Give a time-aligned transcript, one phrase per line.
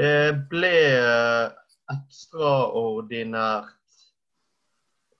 [0.00, 0.76] Det ble
[1.92, 3.74] ekstraordinært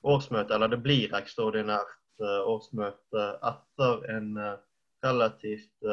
[0.08, 4.30] årsmøte, eller det blir ekstraordinært årsmøte etter en
[5.04, 5.90] relativt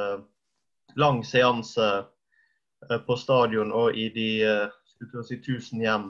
[0.96, 1.90] lang seanse
[3.10, 4.30] på stadion og i de
[4.86, 6.08] skulle si, tusen hjem.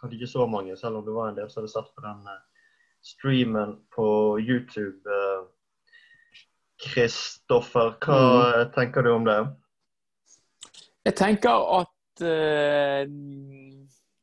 [0.00, 2.24] Kanskje ikke så mange, selv om det var en del som hadde sett på den
[3.04, 4.08] streamen på
[4.40, 5.18] YouTube.
[6.88, 8.72] Kristoffer, hva mm.
[8.80, 9.40] tenker du om det?
[11.08, 11.87] Jeg tenker at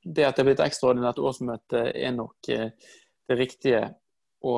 [0.06, 2.70] det at det er blitt ekstraordinært årsmøte, er nok uh,
[3.26, 3.84] det riktige
[4.46, 4.56] å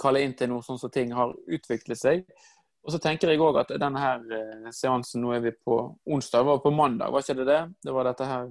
[0.00, 2.24] kalle inn til noe sånn som ting har utviklet seg.
[2.86, 6.42] Og så tenker jeg òg at denne her uh, seansen, nå er vi på onsdag,
[6.42, 7.62] det var på mandag, var ikke det det?
[7.86, 8.50] Det var dette her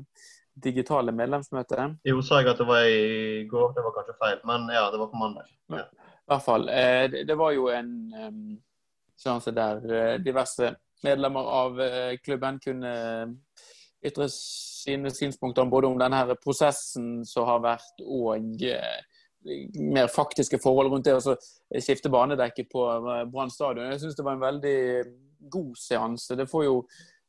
[0.55, 1.97] digitale medlemsmøtet.
[2.07, 5.01] Jo, sa jeg at det var i går, det var kanskje feil, men ja, det
[5.01, 5.49] var på mandag.
[5.73, 5.83] Ja.
[6.25, 6.63] I hvert fall.
[7.27, 7.89] Det var jo en
[9.19, 10.71] seanse der diverse
[11.05, 13.27] medlemmer av eh, klubben kunne eh,
[14.05, 18.99] ytre sine synspunkter både om denne prosessen som har vært, og eh,
[19.79, 21.35] mer faktiske forhold rundt det å
[21.81, 22.85] skifte banedekket på
[23.31, 23.89] Brann stadion.
[23.91, 24.79] Jeg syns det var en veldig
[25.53, 26.37] god seanse.
[26.37, 26.79] Det, jo,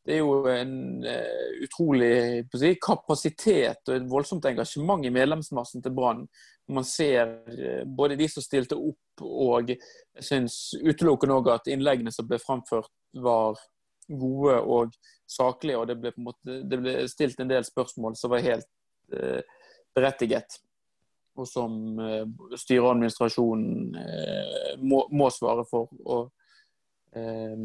[0.06, 5.92] det er jo en uh, utrolig si, kapasitet og et voldsomt engasjement i medlemsmassen til
[5.97, 6.24] Brann.
[6.72, 7.36] Man ser
[7.86, 12.91] både de som stilte opp, og jeg syns utelukkende òg at innleggene som ble framført,
[13.22, 13.60] var
[14.06, 18.44] gode og saklige, og det ble, måte, det ble stilt en del spørsmål som var
[18.46, 18.69] helt
[19.12, 19.42] eh,
[19.96, 20.60] berettiget.
[21.36, 22.24] Og som eh,
[22.56, 25.91] styret og administrasjonen eh, må, må, svare for.
[26.06, 26.30] Og,
[27.16, 27.56] eh,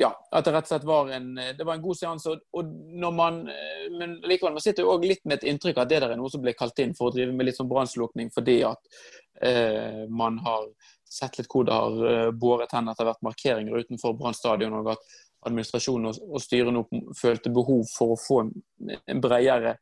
[0.00, 2.32] ja, at det rett og slett var en, det var en god seanse.
[2.32, 2.72] Og, og
[3.04, 5.92] når man, eh, men likevel, man sitter jo også litt med et inntrykk av at
[5.92, 8.32] det der er noe som ble kalt inn for å drive med litt sånn brannslukking
[8.34, 8.98] fordi at
[9.44, 10.66] eh, man har
[11.14, 15.04] sett litt hvor det har båret hen har vært markeringer utenfor Brann stadion, og at
[15.46, 16.84] administrasjonen og, og styret nå
[17.18, 18.52] følte behov for å få en,
[18.90, 19.76] en bredere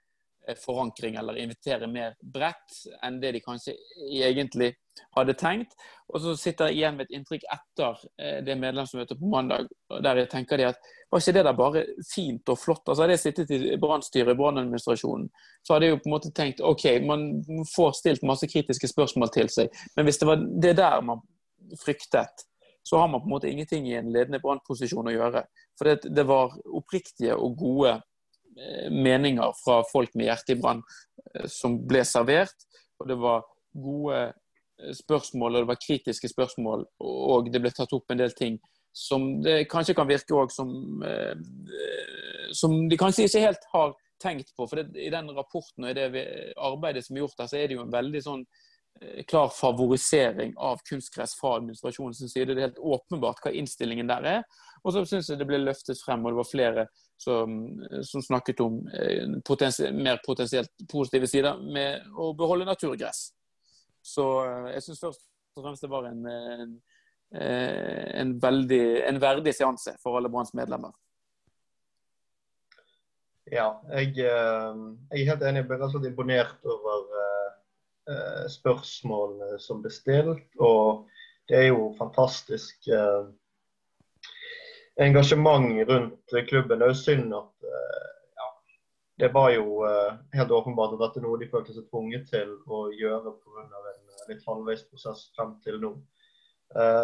[0.46, 3.76] eh, forankring eller invitere mer bredt enn det de kanskje
[4.12, 4.72] egentlig
[5.16, 5.76] hadde tenkt.
[6.12, 9.70] Og så sitter jeg igjen med et inntrykk etter eh, det medlemsmøtet på mandag,
[10.04, 12.86] der jeg tenker de at var ikke det der bare fint og flott?
[12.86, 15.26] Altså Hadde jeg sittet i brannstyret, brannadministrasjonen,
[15.60, 17.26] så hadde jeg jo på en måte tenkt OK, man
[17.74, 21.20] får stilt masse kritiske spørsmål til seg, men hvis det var det der man
[21.80, 22.46] fryktet,
[22.82, 25.44] så har man på en måte ingenting i en ledende brannposisjon å gjøre.
[25.78, 30.82] For det, det, var oppriktige og gode eh, meninger fra folk med hjertet i brann
[30.82, 32.66] eh, som ble servert.
[33.00, 37.94] Og det var gode eh, spørsmål, og det var kritiske spørsmål, og det ble tatt
[37.94, 38.58] opp en del ting
[38.92, 40.68] som det kanskje kan virke òg som
[42.52, 44.66] Som de kanskje ikke helt har tenkt på.
[44.68, 46.26] For det, i den rapporten og i det
[46.60, 48.44] arbeidet som er gjort der, så er det jo en veldig sånn
[49.26, 52.54] klar favorisering av kunstgress fra administrasjonens side.
[52.54, 54.44] Det er helt åpenbart hva innstillingen der er.
[54.82, 56.86] Og så syns jeg det ble løftet frem, og det var flere
[57.22, 57.58] som,
[58.06, 63.28] som snakket om eh, potensi mer potensielt positive sider med å beholde naturgress.
[64.02, 65.28] Så eh, jeg syns først
[65.58, 66.74] og fremst det var en, en,
[67.36, 70.94] eh, en, veldig, en verdig seanse for alle Branns medlemmer.
[73.52, 74.30] Ja, jeg, jeg,
[75.12, 75.62] er helt enig.
[75.62, 77.08] Jeg ble rett og slett imponert over
[78.10, 80.48] Eh, spørsmål som ble stilt.
[80.58, 81.06] Og
[81.46, 83.28] det er jo fantastisk eh,
[85.04, 86.80] engasjement rundt klubben.
[86.80, 88.08] Det er jo synd at eh,
[88.40, 88.48] ja,
[89.22, 89.84] det var jo
[90.34, 93.68] helt åpenbart at dette er noe de følte seg tvunget til å gjøre pga.
[93.92, 95.94] en litt halvveis prosess frem til nå.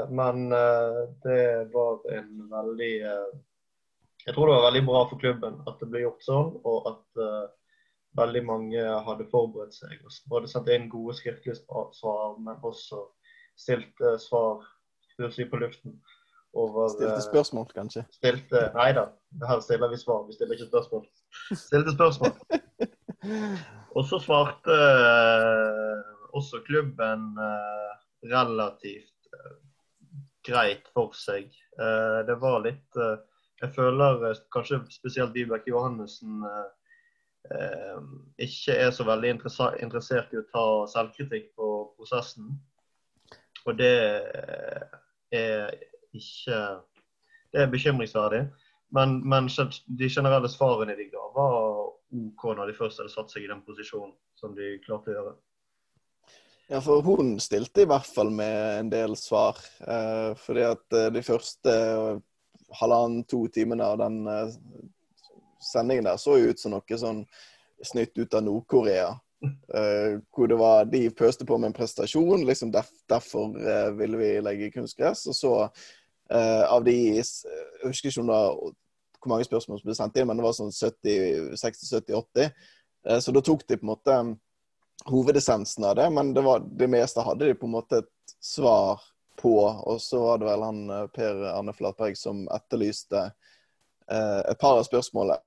[0.09, 0.47] Men
[1.21, 1.43] det
[1.75, 6.25] var en veldig Jeg tror det var veldig bra for klubben at det ble gjort
[6.25, 7.58] sånn, og at
[8.17, 9.99] veldig mange hadde forberedt seg.
[10.05, 13.03] og Både sendt inn gode skriftlige svar, men også
[13.59, 14.63] stilte svar
[15.35, 15.99] si, på luften.
[16.57, 18.07] Over, stilte spørsmål, kanskje?
[18.17, 19.05] Stilte, Nei da,
[19.51, 20.25] her stiller vi svar.
[20.27, 21.05] Vi stiller ikke spørsmål.
[21.53, 22.33] Stilte spørsmål.
[23.99, 26.01] Og så svarte uh,
[26.39, 27.35] også klubben
[28.25, 29.29] relativt
[30.49, 31.53] greit for seg.
[32.27, 32.97] det var litt
[33.61, 36.67] Jeg føler kanskje spesielt Vibeke Johannessen eh,
[38.39, 42.51] ikke er så veldig interessert i å ta selvkritikk på prosessen.
[43.65, 43.95] Og det
[45.33, 45.73] er
[46.13, 46.61] ikke
[47.49, 48.43] Det er bekymringsverdig.
[48.93, 49.49] Men, men
[49.99, 53.63] de generelle svarene de ga, var OK når de først hadde satt seg i den
[53.65, 55.35] posisjonen som de klarte å gjøre.
[56.69, 59.61] Ja, for hun stilte i hvert fall med en del svar.
[59.81, 61.75] Eh, fordi at eh, de første
[62.81, 64.59] halvannen-to timene av den eh,
[65.63, 67.25] sendingen der så jo ut som noe sånn
[67.85, 69.13] snytt ut av Nord-Korea.
[69.45, 72.47] Uh, hvor det var, De pøste på med en prestasjon.
[72.47, 75.27] liksom derf, Derfor uh, ville vi legge kunstgress.
[75.27, 77.25] Og så uh, av de Jeg
[77.85, 78.75] husker ikke det
[79.19, 82.53] hvor mange spørsmål som ble sendt inn, men det var sånn 60-70-80.
[83.19, 84.15] Så da tok de på en måte
[85.11, 89.03] hovedessensen av det, men det, var, det meste hadde de på en måte et svar
[89.43, 89.57] på.
[89.59, 90.85] Og så var det vel han
[91.17, 93.25] Per Arne Flatberg som etterlyste
[94.09, 95.43] et par av spørsmålene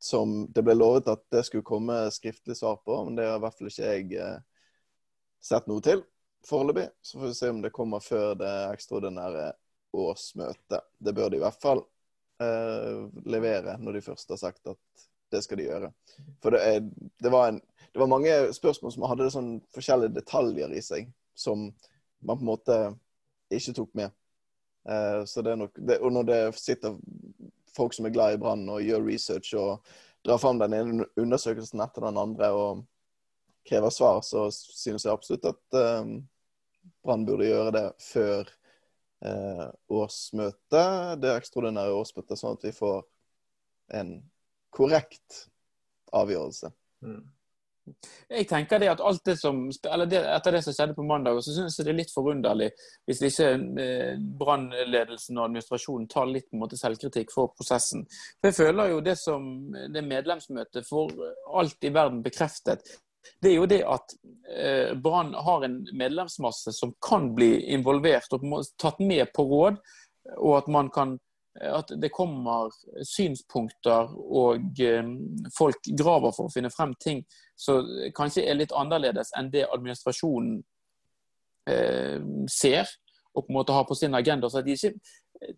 [0.00, 3.42] som det ble lovet at det skulle komme skriftlig svar på, men det har i
[3.44, 4.38] hvert fall ikke jeg eh,
[5.44, 6.00] sett noe til
[6.48, 6.86] foreløpig.
[7.04, 9.50] Så får vi se om det kommer før det ekstraordinære
[10.00, 10.86] årsmøtet.
[10.98, 11.82] Det bør de i hvert fall
[12.40, 15.92] eh, levere når de først har sagt at det skal de gjøre.
[16.40, 16.80] For det, er,
[17.20, 17.60] det, var, en,
[17.92, 21.68] det var, mange spørsmål som hadde sånn forskjellige detaljer i seg, som
[22.24, 22.80] man på en måte
[23.52, 24.16] ikke tok med.
[24.88, 26.96] Uh, så det er nok, det, og når det sitter
[27.80, 29.92] folk som er glad i Brann og gjør research og
[30.26, 32.84] drar fram den ene undersøkelsen etter den andre og
[33.68, 36.12] krever svar, så synes jeg absolutt at eh,
[37.04, 38.48] Brann burde gjøre det før
[39.24, 43.02] eh, årsmøtet, det ekstraordinære årsmøtet, sånn at vi får
[44.00, 44.14] en
[44.74, 45.44] korrekt
[46.16, 46.70] avgjørelse.
[47.04, 47.22] Mm.
[48.28, 51.40] Jeg tenker det at alt det som, eller det, Etter det som skjedde på mandag,
[51.44, 52.70] så synes jeg det er litt forunderlig
[53.08, 53.50] hvis ikke
[53.84, 58.06] eh, brannledelsen og administrasjonen tar litt på en måte selvkritikk for prosessen.
[58.40, 59.46] For Jeg føler jo det som
[59.94, 61.14] det medlemsmøtet for
[61.60, 62.84] alt i verden bekreftet,
[63.40, 64.14] det er jo det at
[64.56, 68.46] eh, Brann har en medlemsmasse som kan bli involvert og
[68.80, 69.80] tatt med på råd,
[70.38, 71.18] og at man kan
[71.60, 72.70] at det kommer
[73.04, 75.08] synspunkter og eh,
[75.56, 77.24] folk graver for å finne frem ting
[77.60, 77.86] som
[78.16, 80.60] kanskje er litt annerledes enn det administrasjonen
[81.68, 82.20] eh,
[82.50, 82.88] ser
[83.30, 84.50] og på en måte har på sin agenda.
[84.50, 84.94] Så de ikke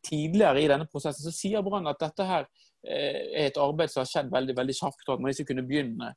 [0.06, 2.44] Tidligere i denne prosessen så sier Brann at dette her
[2.86, 5.64] eh, er et arbeid som har skjedd veldig veldig kjapt, og at man ikke kunne
[5.66, 6.12] begynne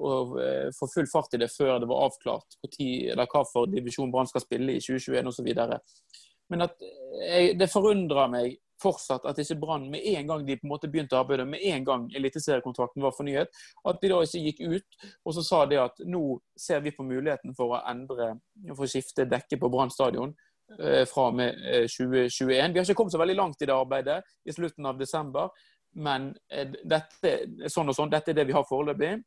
[0.00, 0.12] å
[0.72, 4.78] få full fart i det før det var avklart hva for divisjon Brann skal spille
[4.78, 5.50] i 2021 osv.
[6.50, 10.66] Men at jeg, det forundrer meg fortsatt at ikke Brann med en gang de på
[10.66, 13.50] en måte begynte arbeidet, med en gang eliteseriekontrakten var fornyet,
[13.88, 16.22] at de da ikke gikk ut og så sa de at nå
[16.58, 18.32] ser vi på muligheten for å endre,
[18.72, 20.32] for å skifte dekke på Brann stadion
[20.78, 21.60] eh, fra og med
[21.92, 22.56] 2021.
[22.56, 25.52] Eh, vi har ikke kommet så veldig langt i det arbeidet i slutten av desember,
[26.00, 27.36] men eh, dette,
[27.68, 29.18] sånn og sånn, dette er det vi har foreløpig.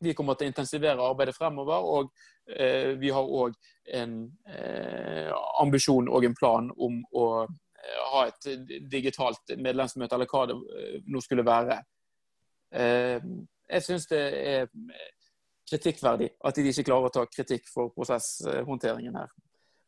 [0.00, 2.10] Vi kommer til å intensivere arbeidet fremover, og
[2.56, 3.56] eh, vi har òg
[4.00, 4.14] en
[4.48, 5.28] eh,
[5.60, 7.26] ambisjon og en plan om å
[8.12, 8.48] ha et
[8.90, 11.80] digitalt medlemsmøte, eller hva det eh, nå skulle være.
[12.70, 13.22] Eh,
[13.70, 14.68] jeg syns det er
[15.70, 19.30] kritikkverdig at de ikke klarer å ta kritikk for prosesshåndteringen her.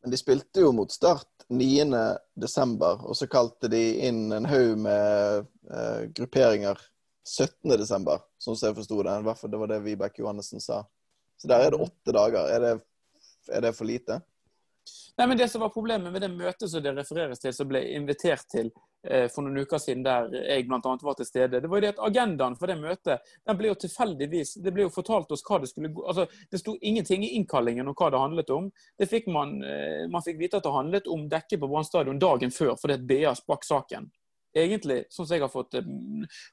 [0.02, 5.50] Men de spilte jo mot Start 9.12., og så kalte de inn en haug med
[6.16, 6.80] grupperinger
[7.22, 9.14] 17.12., sånn som jeg forsto det.
[9.14, 10.80] I hvert fall det var det Vibeke Johannessen sa.
[11.38, 12.50] Så der er det åtte dager.
[12.50, 12.72] Er det,
[13.50, 14.20] er det for lite?
[15.18, 17.82] Nei, men Det som var problemet med det møtet som det refereres til, som ble
[17.92, 18.70] invitert til
[19.04, 20.80] eh, for noen uker siden, der jeg bl.a.
[20.80, 23.76] var til stede, det var jo det at agendaen for det møtet den ble jo
[23.84, 27.34] tilfeldigvis Det ble jo fortalt oss hva det skulle gå altså Det sto ingenting i
[27.36, 28.72] innkallingen om hva det handlet om.
[28.98, 32.18] Det fikk Man eh, man fikk vite at det handlet om dekket på Brann stadion
[32.18, 34.08] dagen før, fordi at BA sprakk saken
[34.52, 35.92] egentlig, sånn som jeg har fått eh,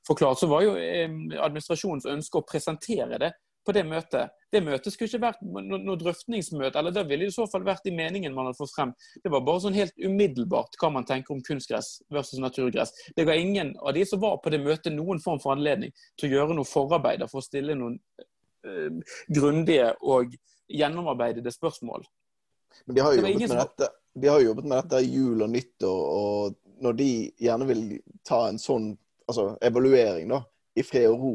[0.08, 1.08] forklart, så var jo eh,
[1.40, 3.32] administrasjonens ønske å presentere det
[3.70, 4.34] på det møtet.
[4.50, 7.86] Det møtet skulle ikke vært noe, noe drøftningsmøte, eller det ville i så fall vært
[7.86, 8.94] i meningen man hadde fått frem.
[9.22, 12.96] Det var bare sånn helt umiddelbart hva man tenker om kunstgress versus naturgress.
[13.14, 16.30] Det ga ingen av de som var på det møtet noen form for anledning til
[16.30, 18.00] å gjøre noe forarbeider for å stille noen
[18.66, 18.98] øh,
[19.30, 20.34] grundige og
[20.70, 22.08] gjennomarbeidede spørsmål.
[22.90, 26.04] Men de har jo jobbet, med dette, de har jobbet med dette jul og nyttår,
[26.18, 27.10] og når de
[27.46, 27.88] gjerne vil
[28.26, 28.92] ta en sånn
[29.30, 31.34] altså, evaluering da, i fred og ro,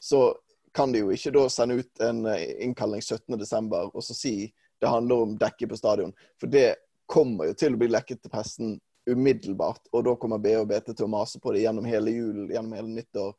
[0.00, 0.30] så
[0.72, 3.90] kan de jo ikke da sende ut en eh, innkalling 17.12.
[3.94, 4.34] og så si
[4.80, 6.12] det handler om dekket på stadion.
[6.40, 6.76] For det
[7.10, 8.76] kommer jo til å bli lekket til pressen
[9.10, 9.90] umiddelbart.
[9.92, 13.34] Og da kommer BH til å mase på det gjennom hele jul, gjennom hele nyttår.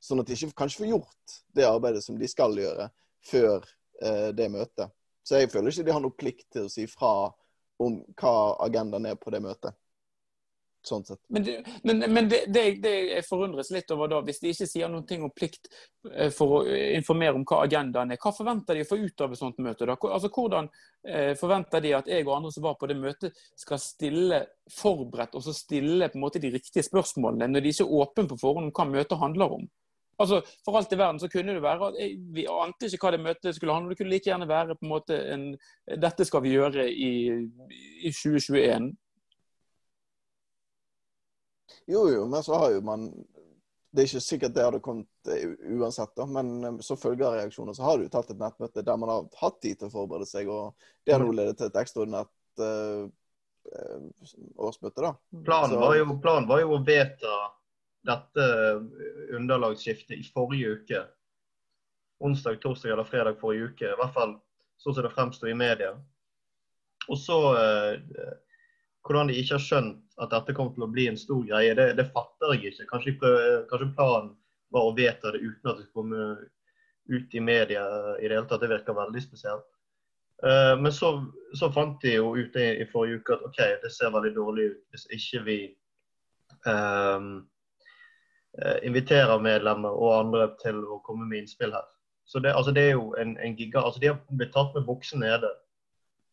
[0.00, 2.88] Sånn at de ikke kanskje får gjort det arbeidet som de skal gjøre
[3.30, 3.60] før
[4.02, 4.90] eh, det møtet.
[5.22, 7.30] Så jeg føler ikke de har noe plikt til å si fra
[7.80, 8.34] om hva
[8.64, 9.76] agendaen er på det møtet
[10.86, 11.20] sånn sett.
[11.28, 14.68] Men, det, men, men det, det, det, jeg forundres litt over da, hvis de ikke
[14.68, 15.68] sier noe om plikt
[16.12, 18.20] eh, for å informere om hva agendaen er.
[18.22, 19.88] Hva forventer de å få ut av et sånt møte?
[19.88, 19.98] da?
[20.10, 20.70] Altså, Hvordan
[21.06, 25.36] eh, forventer de at jeg og andre som var på det møtet, skal stille forberedt
[25.36, 28.40] og så stille på en måte de riktige spørsmålene, når de ikke er åpne på
[28.40, 29.68] forhånd om hva møtet handler om?
[30.20, 31.92] Altså, For alt i verden så kunne det være
[32.34, 33.92] Vi ante ikke hva det møtet skulle handle om.
[33.94, 35.46] Det kunne like gjerne være på en måte en
[36.02, 37.12] Dette skal vi gjøre i,
[38.04, 38.90] i 2021.
[41.90, 43.08] Jo, jo, men så har jo man
[43.90, 47.34] Det er ikke sikkert det hadde kommet eh, uansett, da, men eh, som følge av
[47.40, 50.28] reaksjoner så har du tatt et nettmøte der man har hatt tid til å forberede
[50.30, 53.08] seg, og det har nå ledet til et ekstraordinært uh,
[54.62, 55.10] årsmøte, da.
[55.42, 57.34] Planen var, jo, planen var jo å vedta
[58.06, 58.46] dette
[59.36, 61.02] underlagsskiftet i forrige uke.
[62.24, 63.90] Onsdag, torsdag eller fredag forrige uke.
[63.90, 64.36] I hvert fall
[64.80, 65.94] sånn som det fremsto i media.
[67.08, 68.38] Og så eh,
[69.00, 71.92] Hvordan de ikke har skjønt at dette kommer til å bli en stor greie, det,
[71.98, 72.88] det fatter jeg ikke.
[72.92, 73.12] Kanskje,
[73.70, 74.32] kanskje, planen
[74.74, 76.24] var å vedta det uten at det skulle komme
[77.10, 77.84] ut i media
[78.20, 78.62] i det hele tatt.
[78.62, 79.68] Det virker veldig spesielt.
[80.40, 81.12] Uh, men så,
[81.58, 84.70] så, fant de jo ut i, i, forrige uke at OK, det ser veldig dårlig
[84.70, 85.56] ut hvis ikke vi
[86.64, 87.42] um,
[88.88, 91.84] inviterer medlemmer og andre til å komme med innspill her.
[92.24, 94.86] Så det, altså det er jo en, en giga, altså De har blitt tatt med
[94.88, 95.50] buksen nede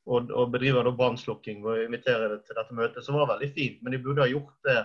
[0.08, 3.82] og, og bedriver da brannslukking og inviterer det til dette møtet, som var veldig fint.
[3.84, 4.80] Men de burde ha gjort det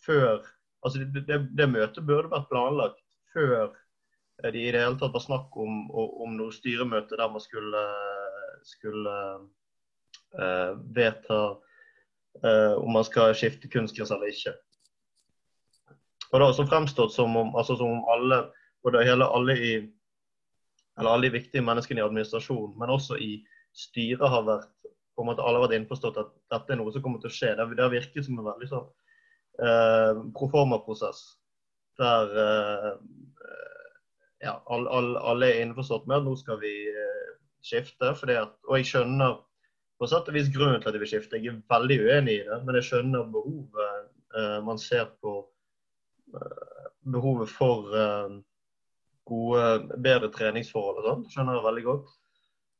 [0.00, 0.40] før
[0.80, 3.00] altså det, det, det møtet burde vært planlagt
[3.34, 3.70] før
[4.40, 7.82] det i det hele tatt var snakk om, om noe styremøte der man skulle,
[8.64, 9.16] skulle
[10.40, 11.40] uh, vedta
[12.46, 14.54] uh, om man skal skifte kunstgress eller ikke.
[16.30, 18.40] Og det har også fremstått som om, altså som om alle,
[18.86, 19.72] både hele, alle, i,
[20.96, 23.34] eller alle de viktige menneskene i administrasjonen, men også i
[23.76, 24.70] styret har vært
[25.20, 27.34] på en måte alle har vært innforstått at dette er noe som kommer til å
[27.34, 27.52] skje.
[27.58, 28.86] Det, har virket som en veldig sånn
[29.60, 31.20] uh, proforma-prosess
[32.00, 32.94] der uh,
[34.40, 38.14] ja, alle, all, alle, er innforstått med at nå skal vi uh, skifte.
[38.14, 39.36] At, og jeg skjønner
[40.00, 41.36] på sett og vis grunnen til at de vil skifte.
[41.36, 44.08] Jeg er veldig uenig i det, men jeg skjønner behovet
[44.62, 45.32] man ser på
[47.10, 47.88] behovet for
[49.26, 49.64] gode,
[49.98, 51.24] bedre treningsforhold og sånn.
[51.32, 52.12] Skjønner jeg veldig godt.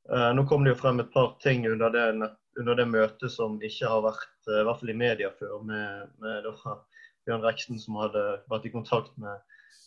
[0.08, 3.58] Uh, nå kom det jo frem et par ting under det, under det møtet som
[3.62, 6.48] ikke har vært uh, i hvert fall i media før, med, med
[7.26, 9.42] Bjørn Reksten som hadde vært i kontakt med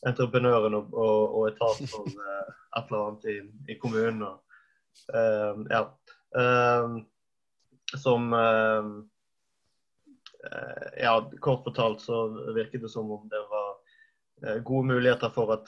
[0.08, 3.38] entreprenøren og, og, og etat for uh, et eller annet i,
[3.74, 4.24] i kommunen.
[4.28, 4.40] Og,
[5.74, 5.80] ja.
[7.98, 8.28] som
[11.02, 12.20] Ja, kort fortalt så
[12.54, 13.63] virket det som om det var Eh,
[14.64, 15.68] gode muligheter for at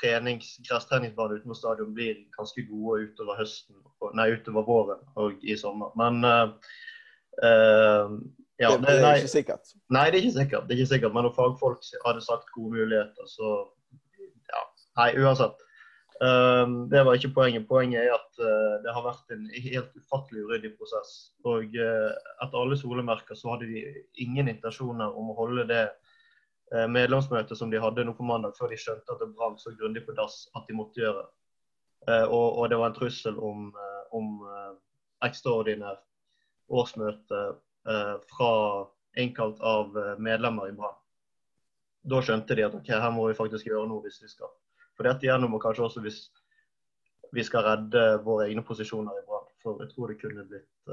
[0.00, 3.76] trenings, gresstreningsbaner utenfor stadion blir ganske gode utover høsten,
[4.18, 5.94] nei, utover våren og i sommer.
[5.96, 6.52] Men uh,
[7.40, 8.16] uh,
[8.60, 9.72] ja, det, det, er ikke sikkert?
[9.88, 10.66] Nei, det er ikke sikkert.
[10.66, 11.14] Det er ikke sikkert.
[11.16, 13.54] Men når fagfolk hadde sagt gode muligheter, så
[14.52, 14.64] ja.
[15.00, 15.64] Nei, uansett.
[16.16, 17.68] Uh, det var ikke poenget.
[17.68, 18.42] Poenget er at
[18.84, 21.14] det har vært en helt ufattelig uryddig prosess.
[21.48, 23.86] Og etter alle solemerker så hadde de
[24.20, 26.05] ingen intensjoner om å holde det Eh,
[26.72, 30.02] medlemsmøte som de hadde nå på mandag, før de skjønte at det brant så grundig
[30.06, 31.22] på dass at de måtte gjøre.
[32.06, 32.24] det.
[32.26, 34.42] og, og det var en trussel om, eh, om
[35.24, 36.02] ekstraordinært
[36.68, 37.42] årsmøte
[38.26, 38.52] fra
[39.16, 40.96] innkalt av medlemmer i Brann.
[42.02, 44.50] Da skjønte de at ok, her må vi faktisk gjøre noe hvis vi skal.
[44.98, 46.18] For dette gjennom og kanskje også hvis
[47.32, 49.46] vi skal redde våre egne posisjoner i Brann.
[49.62, 50.90] For jeg tror det kunne blitt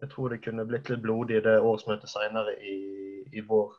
[0.00, 2.76] jeg tror det kunne blitt litt blodig det årsmøtet senere i
[3.32, 3.76] i vår,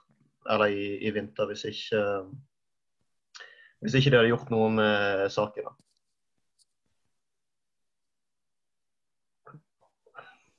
[0.49, 2.03] eller i, i vinter, hvis ikke,
[3.83, 5.69] hvis ikke de hadde gjort noe med saken.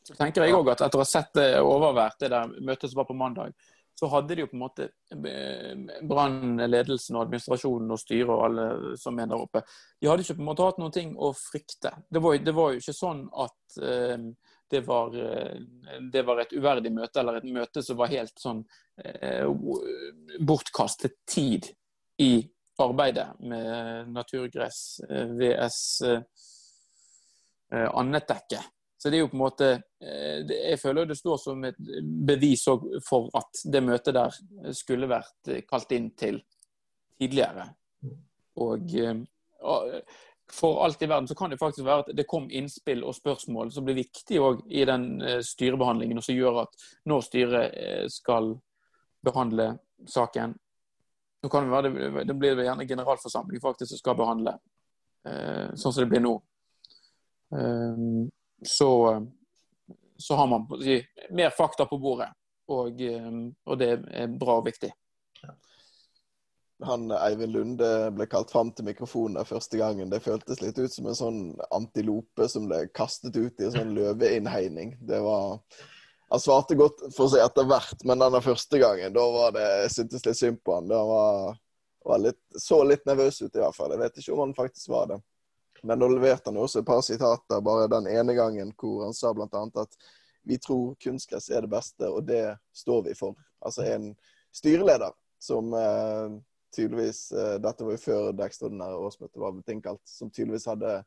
[0.09, 3.02] Så tenker jeg også at Etter å ha sett det overvært det der møtet som
[3.02, 3.52] var på mandag,
[3.99, 4.87] så hadde de jo på en måte
[6.07, 8.66] Brann, ledelsen og administrasjonen og styret og alle
[9.00, 9.64] som er der oppe,
[9.99, 11.92] de hadde ikke på en måte hatt noen ting å frykte.
[12.07, 14.28] Det var, det var jo ikke sånn at uh,
[14.71, 15.61] det var, eh,
[16.13, 18.63] det var, et uverdig møte, eller et møte som var helt sånn
[19.05, 19.47] eh,
[20.41, 21.71] bortkastet tid
[22.23, 22.33] i
[22.83, 25.81] arbeidet med naturgress eh, VS
[27.69, 28.61] annet dekke.
[28.99, 29.67] Så det er jo på en måte
[30.01, 31.77] Jeg føler det står som et
[32.27, 32.63] bevis
[33.05, 36.41] for at det møtet der skulle vært kalt inn til
[37.21, 37.67] tidligere.
[38.65, 38.97] Og
[40.52, 43.73] for alt i verden så kan det faktisk være at det kom innspill og spørsmål
[43.73, 48.55] som blir viktige i den eh, styrebehandlingen, og som gjør at når styret eh, skal
[49.25, 49.75] behandle
[50.09, 50.55] saken.
[51.43, 54.57] Nå kan det, være, det blir gjerne generalforsamling faktisk som skal behandle,
[55.28, 56.38] eh, sånn som det blir nå.
[58.69, 58.88] Så,
[60.21, 60.67] så har man
[61.33, 62.28] mer fakta på bordet,
[62.69, 63.00] og,
[63.64, 64.90] og det er bra og viktig
[66.85, 70.11] han Eivind Lunde ble kalt fram til mikrofonen første gangen.
[70.11, 71.40] Det føltes litt ut som en sånn
[71.75, 74.97] antilope som ble kastet ut i en sånn løveinnhegning.
[75.00, 75.58] Det var
[76.28, 79.64] Han svarte godt for å si etter hvert, men denne første gangen, da var det
[79.64, 80.88] Jeg syntes litt synd på han.
[80.90, 81.56] Det var,
[82.04, 83.94] var litt, så litt nervøs ut, i hvert fall.
[83.94, 85.18] Jeg vet ikke om han faktisk var det.
[85.82, 89.32] Men da leverte han også et par sitater bare den ene gangen hvor han sa
[89.32, 89.49] bl.a.
[89.49, 89.97] at
[90.49, 93.35] vi tror kunstgress er det beste, og det står vi for.
[93.64, 94.11] Altså en
[94.52, 96.38] styreleder som eh,
[96.75, 101.01] tydeligvis uh, Dette var jo før det ekstraordinære årsmøtet var innkalt, som tydeligvis hadde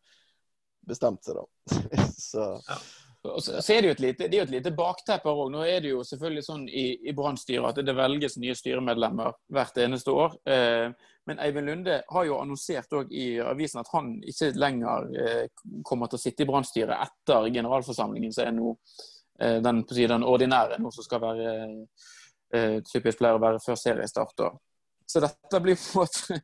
[0.88, 2.06] bestemt seg, da.
[2.32, 2.82] så, ja.
[3.22, 5.52] Så, så er det jo et lite, det er jo et lite bakteppe her òg.
[5.54, 9.78] Nå er det jo selvfølgelig sånn i, i Brann-styret at det velges nye styremedlemmer hvert
[9.84, 10.34] eneste år.
[10.50, 10.90] Eh,
[11.30, 15.44] men Eivind Lunde har jo annonsert i avisen at han ikke lenger eh,
[15.86, 20.82] kommer til å sitte i Brann-styret etter generalforsamlingen, som er nå eh, den, den, ordinære,
[20.82, 21.54] nå som skal være
[22.58, 24.48] eh, typisk pleier å være før seriestart.
[25.12, 26.42] Så dette blir på en måte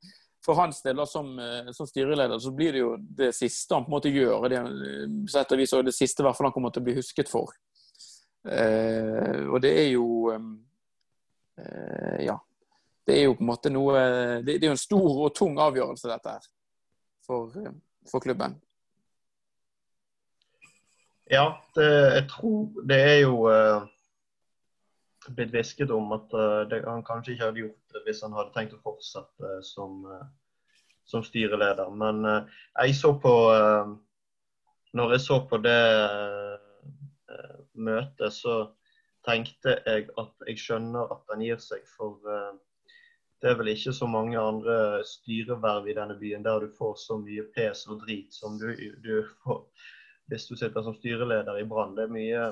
[0.48, 3.92] for hans del som, eh, som, styreleder så blir det jo det siste han på
[3.92, 4.48] en måte gjør.
[4.52, 4.60] Det,
[5.32, 7.52] så etter vis, det siste hvert fall han kommer til å bli husket for.
[8.48, 12.38] Eh, og det er jo eh, Ja.
[13.08, 14.00] Det er jo på en måte noe
[14.44, 16.48] Det, det er jo en stor og tung avgjørelse, dette her,
[17.24, 17.54] for,
[18.12, 18.58] for klubben.
[21.32, 21.46] Ja,
[21.76, 23.88] det, jeg tror det er jo uh,
[25.36, 28.54] blitt hvisket om at uh, det, han kanskje ikke hadde gjort det hvis han hadde
[28.56, 30.06] tenkt å fortsette uh, som,
[31.08, 31.92] som, styreleder.
[31.92, 33.34] Men jeg så på
[34.98, 35.82] Når jeg så på det
[37.76, 38.72] møtet, så
[39.28, 41.84] tenkte jeg at jeg skjønner at han gir seg.
[41.98, 42.18] For
[43.42, 47.20] det er vel ikke så mange andre styreverv i denne byen der du får så
[47.22, 48.72] mye pes og drit som du,
[49.04, 49.62] du får
[50.28, 51.96] hvis du sitter som styreleder i Brann.
[51.96, 52.48] Det er mye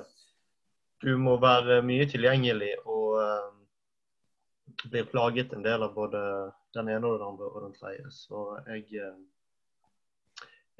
[1.05, 3.51] Du må være mye tilgjengelig og uh,
[4.89, 6.21] blir plaget en del av både
[6.75, 8.09] den ene og den andre og den tredje.
[8.13, 9.19] Så jeg uh,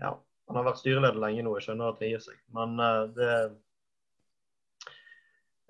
[0.02, 0.16] Ja,
[0.50, 2.42] han har vært styreleder lenge nå, jeg skjønner at det gir seg.
[2.58, 3.30] Men uh, det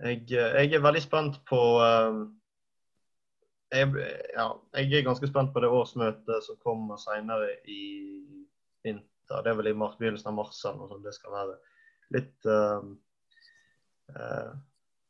[0.06, 1.60] jeg, jeg, er veldig spent på
[3.72, 3.92] jeg,
[4.36, 7.86] ja, jeg er ganske spent på det årsmøtet som kommer senere i
[8.84, 11.06] vinter det er vel i mars, begynnelsen av mars eller noe sånt.
[11.08, 11.56] Det skal være
[12.14, 12.50] litt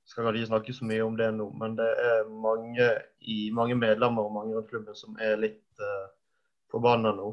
[0.06, 2.90] Skal ikke snakke så mye om det nå, men det er mange,
[3.26, 6.06] i, mange medlemmer og mange rundt klubben som er litt uh,
[6.72, 7.32] forbanna nå.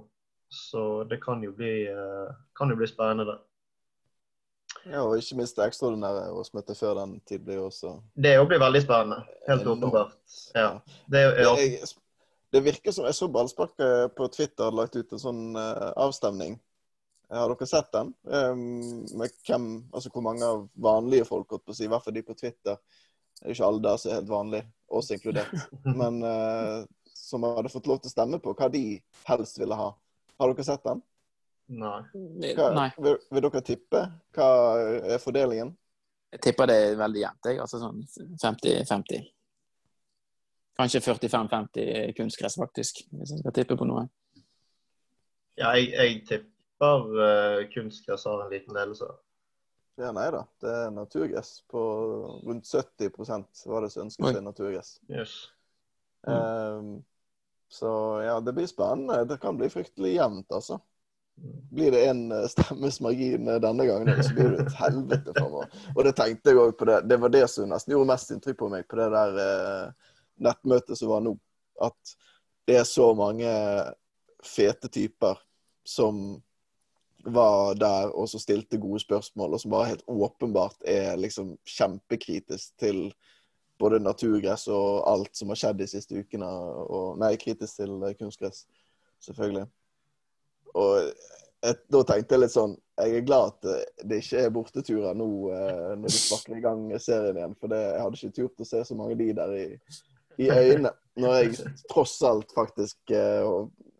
[0.52, 3.38] Så det kan jo bli, uh, kan jo bli spennende, det.
[4.88, 8.62] Ja, og ikke minst det ekstraordinære årsmøtet før den tid blir også Det òg blir
[8.62, 9.20] veldig spennende.
[9.46, 10.16] Helt åpenbart.
[10.56, 10.70] Ja.
[11.12, 11.52] Det, ja.
[12.56, 13.76] det, virker som Jeg så Ballspark
[14.16, 16.56] på Twitter hadde lagt ut en sånn uh, avstemning
[17.38, 18.10] har dere sett den?
[18.22, 22.16] Um, med hvem, altså Hvor mange av vanlige folk, på å si, i hvert fall
[22.16, 25.54] de på Twitter Det er jo ikke alle der som er helt vanlige, oss inkludert.
[26.00, 26.84] Men uh,
[27.16, 28.84] som hadde fått lov til å stemme på hva de
[29.28, 29.88] helst ville ha.
[30.38, 31.00] Har dere sett den?
[31.72, 32.00] Nei.
[32.56, 34.02] Hva, Vil, vil, dere tippe?
[34.36, 34.48] Hva
[35.14, 35.72] er fordelingen?
[36.32, 37.48] Jeg tipper det er veldig jevnt.
[37.64, 38.02] Altså sånn
[38.40, 39.24] 50-50.
[40.76, 44.06] Kanskje 45-50 kunstgress, faktisk, hvis jeg skal tippe på noe.
[45.60, 46.22] Ja, jeg, jeg
[46.82, 49.04] tipper uh, kunstgress har en liten ledelse.
[49.96, 50.46] Ja, nei da.
[50.60, 51.62] Det er naturgress.
[51.70, 51.80] På
[52.44, 54.94] rundt 70% var det som ønsket seg naturgress.
[55.08, 55.34] Yes.
[56.26, 56.34] Mm.
[56.34, 57.04] Um,
[57.68, 57.90] så
[58.24, 59.24] ja, det blir spennende.
[59.24, 60.80] Det kan bli fryktelig jevnt, altså.
[61.42, 61.60] Mm.
[61.70, 65.54] Blir det en eh, stemmes margin eh, denne gangen, så blir det et helvete for
[65.54, 65.76] meg.
[65.94, 66.98] Og det tenkte jeg òg på det.
[67.08, 70.12] Det var det som nesten gjorde mest inntrykk på meg på det der eh,
[70.44, 71.32] nettmøtet som var nå.
[71.82, 72.16] At
[72.68, 73.52] det er så mange
[74.44, 75.40] fete typer
[75.88, 76.40] som
[77.24, 82.74] var der og så stilte gode spørsmål, og som bare helt åpenbart er liksom kjempekritisk
[82.80, 83.12] til
[83.78, 86.48] både naturgress og alt som har skjedd de siste ukene.
[86.48, 88.64] Og, nei, kritisk til kunstgress,
[89.24, 89.66] selvfølgelig.
[90.78, 91.12] Og
[91.62, 95.26] et, da tenkte jeg litt sånn Jeg er glad at det ikke er borteturer nå
[95.52, 97.54] eh, når vi sparker i gang serien igjen.
[97.60, 99.66] For det, jeg hadde ikke turt å se så mange de der i,
[100.42, 100.92] i øynene.
[101.22, 103.46] Når jeg tross alt faktisk eh,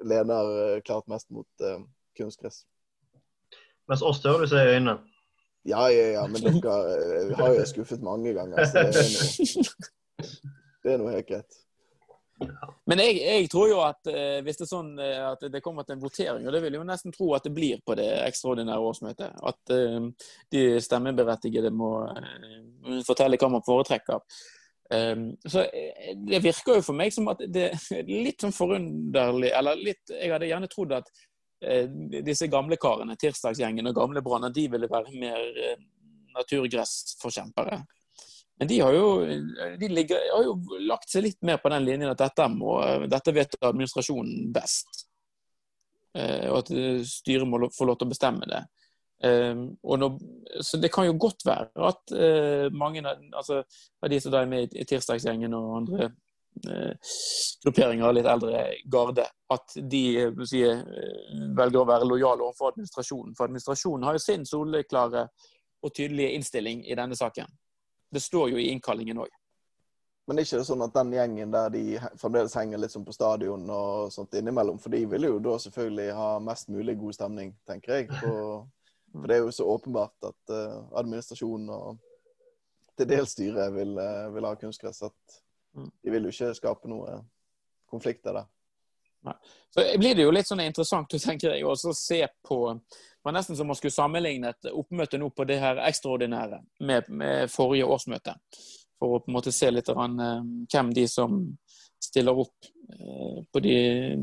[0.08, 1.80] lener eh, klart mest mot eh,
[2.18, 2.62] kunstgress.
[3.90, 4.98] Mens oss tør du se i øynene.
[5.68, 8.64] Ja, ja, ja, men dere eh, har jo skuffet mange ganger.
[8.66, 9.82] Så det er noe,
[10.82, 11.60] det er noe helt greit.
[12.90, 15.86] Men jeg, jeg, tror jo at eh, hvis det er sånn eh, at det kommer
[15.86, 18.08] til en votering, og det vil jeg jo nesten tro at det blir på det
[18.24, 20.08] ekstraordinære årsmøtet, at eh,
[20.54, 24.22] de stemmeberettigede må eh, fortelle hva man foretrekker.
[24.92, 29.48] Um, så eh, Det virker jo for meg som at det er litt sånn forunderlig
[29.56, 31.08] eller litt, Jeg hadde gjerne trodd at
[32.26, 35.82] disse gamle karene, tirsdagsgjengen og gamle Brann, de ville være mer eh,
[36.36, 37.82] naturgressforkjempere.
[38.60, 39.06] Men de har jo,
[39.80, 42.76] de ligger, har jo lagt seg litt mer på den linjen at dette, må,
[43.10, 45.06] dette vet administrasjonen best.
[46.18, 46.72] Eh, og at
[47.08, 48.62] styret må få lov til å bestemme det.
[49.22, 50.14] Når,
[50.66, 52.10] så det kan jo godt være at
[52.74, 53.60] mange altså,
[54.02, 56.31] av de som er med i tirsdagsgjengen og andre Eh,
[57.64, 60.82] grupperinger av litt eldre garde, at de eh, si, eh,
[61.56, 63.34] velger å være lojale overfor administrasjonen.
[63.36, 65.26] For administrasjonen har jo sin soleklare
[65.82, 67.48] og tydelige innstilling i denne saken.
[68.12, 69.32] Det står jo i innkallingen òg.
[70.28, 71.82] Men er ikke det sånn at den gjengen der de
[72.20, 76.14] fremdeles henger litt sånn på stadion og sånt innimellom, for de vil jo da selvfølgelig
[76.14, 78.62] ha mest mulig god stemning, tenker jeg, For,
[79.12, 80.52] For det er jo så åpenbart at
[81.00, 81.98] administrasjonen og
[82.96, 83.98] til dels styret vil,
[84.36, 85.02] vil ha kunstgress.
[85.08, 85.41] At.
[85.74, 87.20] De vil jo ikke skape noe
[87.90, 88.50] konflikter der.
[89.70, 93.56] Så blir det jo litt sånn interessant tenker jeg, å se på Det var nesten
[93.58, 98.34] som man skulle sammenligne et oppmøte nå på det her ekstraordinære med, med forrige årsmøte.
[98.98, 101.38] For å på en måte se litt rann, eh, hvem de som
[102.02, 103.76] stiller opp eh, på de,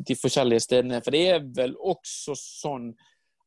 [0.04, 1.00] de forskjellige stedene.
[1.04, 2.92] For det er vel også sånn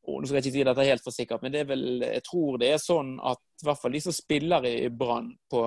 [0.03, 2.25] og nå skal jeg ikke si dette helt for sikkert, men det er vel, jeg
[2.27, 5.61] tror det er sånn at i hvert fall de som spiller i Brann på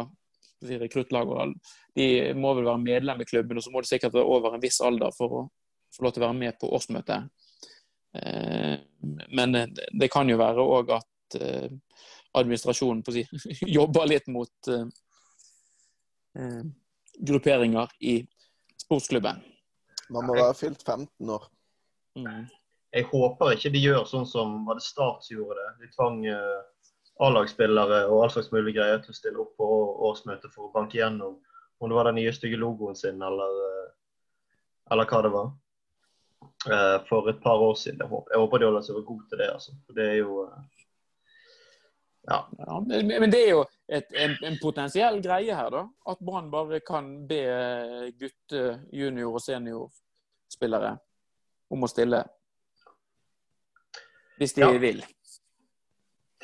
[0.63, 1.55] si, rekruttlaget,
[1.95, 4.63] de må vel være medlem i klubben, og så må de sikkert være over en
[4.63, 5.41] viss alder for å
[5.95, 7.27] få lov til å være med på årsmøtet.
[8.15, 8.75] Eh,
[9.29, 9.57] Men
[9.99, 11.71] det kan jo være òg at eh,
[12.35, 13.25] administrasjonen på å si,
[13.77, 16.61] jobber litt mot eh,
[17.15, 18.19] grupperinger i
[18.85, 19.41] sportsklubben.
[20.13, 21.47] Man må være fylt 15 år.
[22.19, 22.45] Mm.
[22.95, 25.71] Jeg håper ikke de gjør sånn som var det Start som gjorde det.
[25.81, 26.19] De tvang
[27.19, 29.67] A-lagsspillere og all slags mulig greier til å stille opp på
[30.09, 31.37] årsmøtet for å banke gjennom
[31.79, 33.91] om det var den nye stygge logoen sin eller, eh,
[34.91, 35.51] eller hva det var.
[36.71, 37.99] Eh, For et par år siden.
[37.99, 39.49] Jeg håper, jeg håper de holder seg god til det.
[39.53, 39.71] altså.
[39.85, 40.63] For det er jo eh,
[42.27, 42.39] Ja.
[42.57, 45.83] Ja, men men det er jo et, en, en potensiell greie her, da.
[46.09, 47.41] At Brann bare kan be
[48.17, 50.95] gutte-, junior- og seniorspillere
[51.69, 52.23] om å stille.
[54.39, 54.71] Hvis de Ja.
[54.79, 55.03] vil.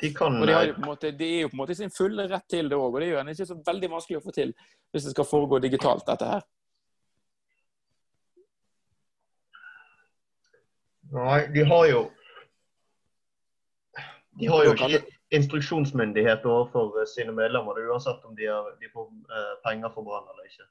[0.02, 1.78] De kan Og de, har eh, på måte, de er jo på en måte i
[1.78, 2.88] sin fulle rett til det òg.
[2.90, 4.50] Og det er jo ikke så veldig vanskelig å få til
[4.90, 6.42] hvis det skal foregå digitalt, dette her.
[11.12, 12.02] Nei, de har jo
[14.40, 15.02] De har jo ikke
[15.38, 20.08] instruksjonsmyndighet overfor eh, sine medlemmer, er uansett om de, har, de får eh, penger for
[20.08, 20.66] Brann eller ikke,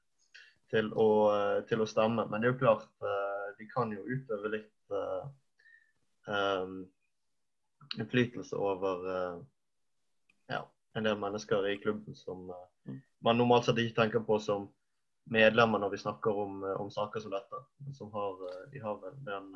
[0.75, 1.09] til å,
[1.69, 2.27] til å stemme.
[2.27, 2.89] Men det er jo klart,
[3.57, 4.95] de kan jo utøve litt
[6.27, 6.81] em,
[7.99, 9.39] innflytelse over eh,
[10.47, 10.61] ja,
[10.93, 14.69] en del mennesker i klubben som eh, man normalt sett ikke tenker på som
[15.31, 17.63] medlemmer når vi snakker om, eh, om saker som dette.
[17.97, 18.37] Som har,
[18.71, 19.51] de har vel den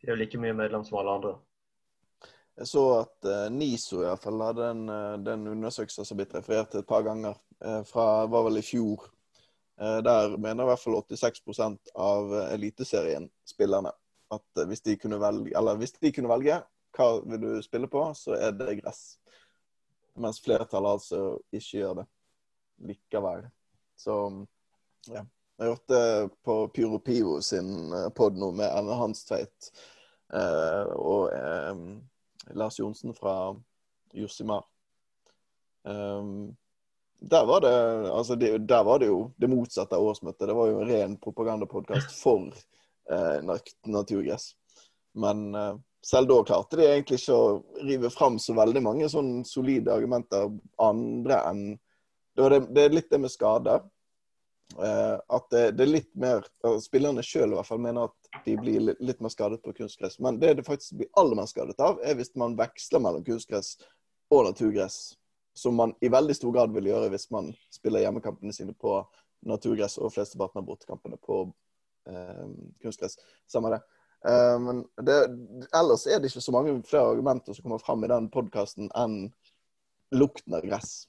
[0.00, 1.32] De er jo like mye medlem som alle andre.
[2.56, 6.36] Jeg så at NISO i hvert fall hadde en, eh, den undersøkelsen som har blitt
[6.38, 7.38] referert til et par ganger,
[7.84, 9.02] fra var vel i fjor.
[9.80, 11.40] Der mener i hvert fall 86
[11.96, 13.92] av eh, Eliteserien-spillerne
[14.30, 16.58] at hvis de kunne velge, eller hvis de kunne velge
[17.00, 19.16] hva vil du spille på, så er det gress.
[20.20, 22.06] Mens flertallet altså ikke gjør det
[22.90, 23.44] likevel.
[23.96, 24.16] Så
[25.08, 25.24] ja.
[25.60, 29.66] Jeg hørte på Pyro Pivo sin pod nå med Erne Hanstveit
[30.32, 31.82] eh, og eh,
[32.56, 33.34] Lars Johnsen fra
[34.16, 34.64] Josimar.
[35.84, 36.56] Um,
[37.20, 37.74] der var det
[38.08, 40.48] altså det, der var det jo det motsatte av årsmøtet.
[40.48, 42.48] Det var jo en ren propagandapodkast for
[43.12, 44.54] eh, nat- naturgress.
[45.12, 45.74] Men eh,
[46.06, 50.48] selv da klarte de egentlig ikke å rive fram så veldig mange sånn solide argumenter
[50.80, 51.64] andre enn
[52.48, 53.82] det, det, er litt det med skader.
[54.78, 56.44] Eh, at det, det er litt mer
[56.80, 60.18] Spillerne sjøl mener at de blir litt mer skadet på kunstgress.
[60.22, 63.76] Men det det faktisk blir aller mest skadet av, er hvis man veksler mellom kunstgress
[64.30, 65.16] og naturgress.
[65.52, 69.00] Som man i veldig stor grad vil gjøre hvis man spiller hjemmekampene sine på
[69.50, 71.42] naturgress og flesteparten av bortekampene på
[72.08, 72.46] eh,
[72.80, 73.18] kunstgress.
[73.50, 73.82] Samme det.
[74.28, 75.20] Eh, men det,
[75.76, 79.22] ellers er det ikke så mange flere argumenter som kommer fram i den podkasten enn
[80.16, 81.06] lukten av gress.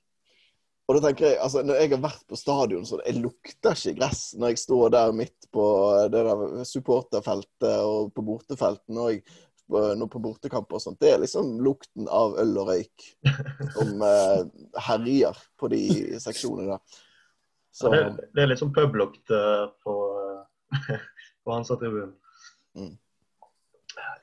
[0.90, 4.00] Og da tenker jeg, altså Når jeg har vært på stadion, så jeg lukter ikke
[4.02, 5.66] gress når jeg står der midt på
[6.12, 9.00] det der supporterfeltet og på bortefelten.
[9.00, 9.24] Og jeg,
[9.72, 11.00] nå på bortekamper og sånt.
[11.00, 13.06] Det er liksom lukten av øl og røyk
[13.78, 14.42] som eh,
[14.90, 15.84] herjer på de
[16.20, 17.00] seksjonene der.
[17.72, 19.96] Så Ja, det, det er litt sånn publukt eh, på,
[21.46, 22.18] på Hansa-tribunen.
[22.78, 22.98] Mm.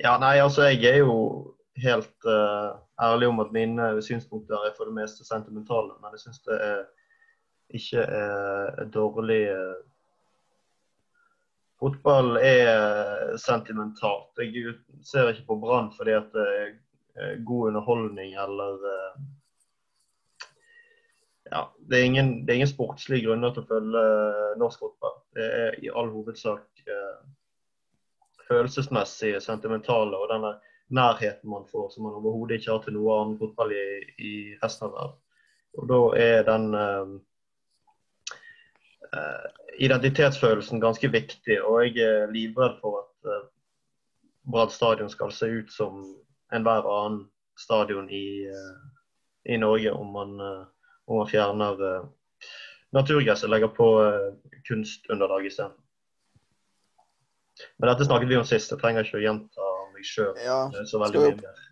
[0.00, 1.16] Ja, nei, altså jeg er jo
[1.82, 5.98] helt uh, ærlig om at mine synspunkter er for det meste sentimentale.
[6.00, 6.86] Men jeg syns det er
[7.68, 9.76] ikke er dårlig eh,
[11.78, 14.40] Fotball er sentimentalt.
[14.40, 14.74] Jeg
[15.06, 16.70] ser ikke på Brann fordi at det er
[17.20, 19.20] eh, god underholdning eller eh,
[21.52, 25.14] ja, det er, ingen, det er ingen sportslige grunner til å følge eh, norsk fotball.
[25.36, 27.20] Det er i all hovedsak eh,
[28.48, 30.52] følelsesmessig sentimentale og denne
[30.88, 33.86] nærheten man får som man overhodet ikke har til noe annet fotball i,
[34.18, 35.18] i resten av verden.
[35.78, 37.12] Og da er den eh,
[39.78, 41.62] identitetsfølelsen ganske viktig.
[41.62, 43.46] Og jeg er livredd for at uh,
[44.48, 46.02] Brann stadion skal se ut som
[46.54, 47.26] enhver annen
[47.58, 48.78] stadion i, uh,
[49.44, 50.64] i Norge om man, uh,
[51.06, 52.08] om man fjerner
[52.96, 53.88] naturgress og legger på
[54.68, 55.76] kunstunderlag isteden.
[57.78, 58.72] Men dette snakket vi om sist.
[58.72, 61.64] Jeg trenger ikke å gjenta meg sjøl ja, så veldig mye mer.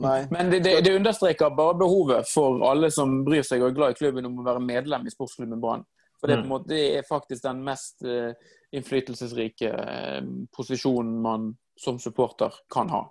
[0.00, 0.18] Nei.
[0.32, 3.94] Men det, det, det understreker bare behovet for alle som bryr seg og er glad
[3.94, 5.84] i klubben, om å være medlem i sportsklubben Brann.
[6.20, 6.52] For det, på en Mm.
[6.52, 8.32] måte, det er faktisk den mest uh,
[8.76, 10.20] innflytelsesrike uh,
[10.56, 11.50] posisjonen man
[11.80, 13.02] som supporter kan ha.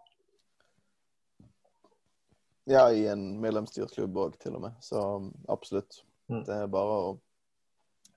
[2.69, 4.77] Ja, i en medlemsstyrt klubb òg, til og med.
[4.85, 5.01] Så
[5.49, 6.03] absolutt.
[6.29, 6.43] Mm.
[6.45, 7.15] Det er bare å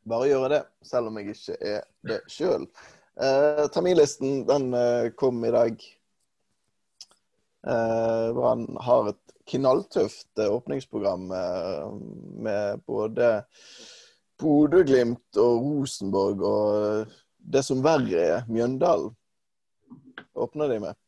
[0.09, 2.67] bare gjøre det, selv om jeg ikke er det sjøl.
[3.21, 5.83] Eh, terminlisten den eh, kom i dag.
[7.67, 11.93] Eh, han har et knalltøft eh, åpningsprogram eh,
[12.43, 13.45] med både
[14.41, 17.21] Bodø-Glimt og Rosenborg og eh,
[17.53, 19.13] det som verre er, Mjøndalen
[20.33, 20.99] åpner de med.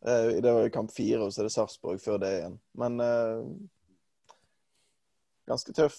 [0.00, 2.54] Det var i kamp fire, og så er det Sarpsborg før det igjen.
[2.78, 3.00] Men
[5.48, 5.96] ganske tøff,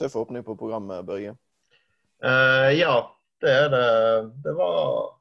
[0.00, 1.34] tøff åpning på programmet, Børge.
[2.22, 2.94] Uh, ja,
[3.42, 3.86] det er det.
[4.44, 5.18] Det var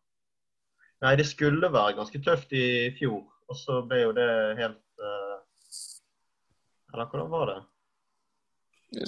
[1.01, 3.23] Nei, det skulle være ganske tøft i fjor.
[3.49, 4.29] Og så ble jo det
[4.59, 5.37] helt eh,
[6.93, 7.59] Eller hvordan var det?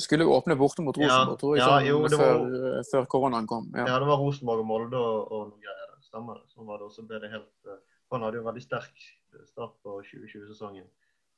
[0.01, 2.77] Skulle jo åpne borte mot Ja, Rosenborg, tror jeg, ja, sånn jo, det var- før,
[2.79, 3.69] eh, før koronaen kom.
[3.75, 3.85] Ja.
[3.91, 5.79] Ja, det var Rosenborg og Molde og, og noen greier.
[6.07, 6.47] Stemmer det.
[6.55, 6.87] Sånn var det.
[6.87, 7.79] Og så ble det helt eh,
[8.13, 9.05] Han hadde jo veldig sterk
[9.49, 10.85] start på 2020-sesongen.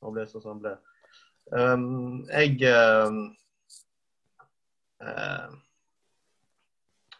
[0.04, 0.74] Han ble sånn som han ble.
[1.52, 3.10] Um, jeg eh,
[5.00, 5.48] eh,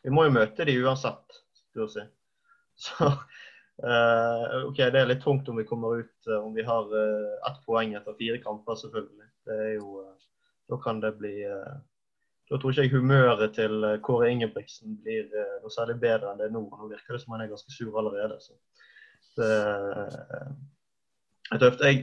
[0.06, 2.04] Vi må jo møte de uansett, skulle jeg si.
[2.86, 6.92] Så uh, OK, det er litt tungt om vi kommer ut eh, om vi har
[6.92, 9.28] uh, ett poeng etter fire kamper, selvfølgelig.
[9.48, 10.04] Det er jo
[10.66, 11.34] Da kan det bli
[12.50, 15.28] da tror ikke jeg humøret til Kåre Ingebrigtsen blir
[15.62, 16.62] noe særlig bedre enn det er nå.
[16.70, 18.38] Nå virker det som han er ganske sur allerede.
[18.42, 18.54] Så
[19.38, 19.50] det
[21.52, 21.82] er tøft.
[21.86, 22.00] Jeg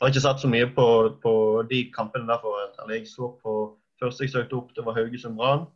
[0.00, 0.86] har ikke sett så mye på,
[1.22, 1.32] på
[1.70, 2.58] de kampene derfor.
[2.82, 3.54] Eller jeg så på
[4.02, 5.66] første jeg søkte opp, det var Haugesund Brann.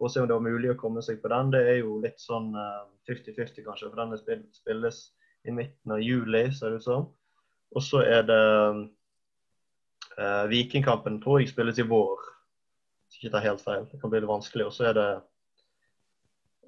[0.00, 1.52] Å se om det var mulig å komme seg på den.
[1.52, 5.00] Det er jo litt sånn eh, 50-50 kanskje, for den spilles
[5.44, 7.06] i midten av juli, ser det ut som.
[7.76, 8.42] Og så er det
[10.16, 12.26] eh, Vikingkampen tror jeg spilles i vår
[13.10, 13.86] hvis ikke tar helt feil.
[13.90, 14.68] Det kan bli litt vanskelig.
[14.68, 15.08] Og så er det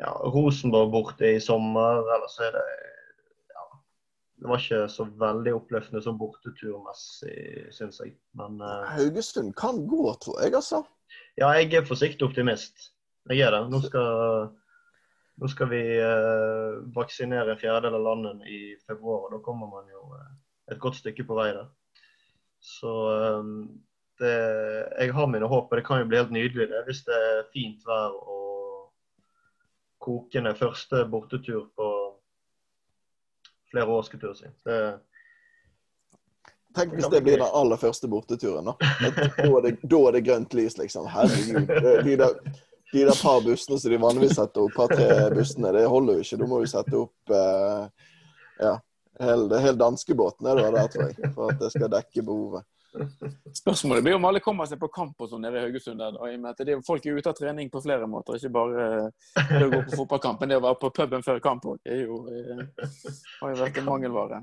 [0.02, 2.02] ja, Rosenborg borte i sommer.
[2.02, 2.64] Eller så er det
[3.54, 3.66] ja,
[4.42, 8.16] Det var ikke så veldig oppløftende som borteturmessig, syns jeg.
[8.38, 10.82] Men eh, Haugesund kan gå, tror jeg, altså.
[11.38, 12.91] ja, jeg er forsiktig optimist.
[13.30, 13.62] Jeg er det.
[13.70, 14.48] Nå skal,
[15.38, 19.86] nå skal vi eh, vaksinere en fjerdedel av landet i februar, og da kommer man
[19.92, 20.32] jo eh,
[20.74, 21.68] et godt stykke på vei der.
[22.62, 23.52] Så eh,
[24.22, 24.34] det,
[24.98, 27.46] jeg har mine håp, og det kan jo bli helt nydelig det, hvis det er
[27.54, 28.90] fint vær og
[30.02, 31.88] kokende første bortetur på
[33.70, 34.52] flere år, skulle jeg si.
[34.66, 34.82] Det,
[36.74, 38.74] Tenk hvis det blir den aller første borteturen, da.
[38.80, 41.04] Da er det, da er det grønt lys, liksom.
[41.12, 41.68] Herregud.
[42.06, 42.38] De der,
[42.92, 46.40] de der par bussene som de vanligvis setter opp, par-tre bussene, det holder jo ikke.
[46.42, 48.10] Du må jo sette opp eh,
[48.60, 48.74] ja,
[49.22, 52.68] hele, hele danskebåten er det der, tror jeg, for at det skal dekke behovet.
[53.56, 56.02] Spørsmålet blir om alle kommer seg på kamp og sånn nede i Haugesund.
[56.12, 58.52] Og i og med at er, folk er ute av trening på flere måter, ikke
[58.52, 61.68] bare eh, det å gå på fotballkamp, men det å være på puben før kamp
[61.72, 61.80] òg.
[61.88, 62.04] Eh,
[63.40, 64.42] har jo vært en mangelvare.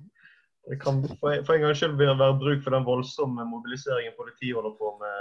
[0.70, 3.46] Det kan for en, for en gangs skyld vil det være bruk for den voldsomme
[3.50, 5.16] mobiliseringen politiet holder på med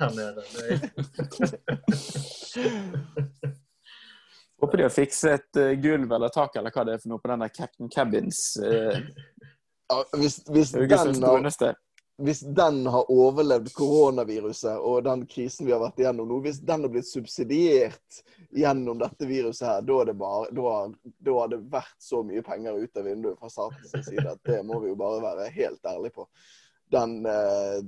[0.00, 0.40] her nede.
[0.64, 0.74] Er,
[4.60, 7.30] Håper de har fikset uh, gulv eller tak eller hva det er for noe på
[7.32, 8.38] den der Captain Cabins.
[8.62, 8.96] Uh,
[9.88, 10.90] Ja, hvis, hvis, den
[11.22, 11.74] har.
[12.16, 16.86] Hvis den har overlevd koronaviruset og den krisen vi har vært igjennom nå, hvis den
[16.86, 18.20] har blitt subsidiert
[18.54, 23.40] gjennom dette viruset her, da, det har det vært så mye penger ut av vinduet
[23.40, 26.28] fra statens side at det må vi jo bare være helt ærlige på.
[26.94, 27.82] Den, eh,